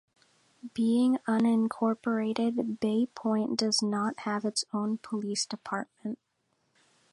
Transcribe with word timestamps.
Being 0.73 1.19
unincorporated, 1.27 2.79
Bay 2.79 3.05
Point 3.13 3.55
does 3.59 3.83
not 3.83 4.21
have 4.21 4.45
its 4.45 4.65
own 4.73 4.97
police 4.97 5.45
department. 5.45 6.17